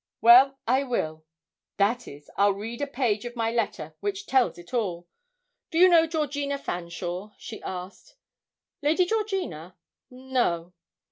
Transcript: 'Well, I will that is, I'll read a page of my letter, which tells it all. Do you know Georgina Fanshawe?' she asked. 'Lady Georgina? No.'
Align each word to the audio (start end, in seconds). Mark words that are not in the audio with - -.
'Well, 0.19 0.57
I 0.65 0.81
will 0.81 1.25
that 1.77 2.07
is, 2.07 2.31
I'll 2.35 2.53
read 2.55 2.81
a 2.81 2.87
page 2.87 3.23
of 3.23 3.35
my 3.35 3.51
letter, 3.51 3.93
which 3.99 4.25
tells 4.25 4.57
it 4.57 4.73
all. 4.73 5.07
Do 5.69 5.77
you 5.77 5.87
know 5.87 6.07
Georgina 6.07 6.57
Fanshawe?' 6.57 7.33
she 7.37 7.61
asked. 7.61 8.15
'Lady 8.81 9.05
Georgina? 9.05 9.77
No.' 10.09 10.73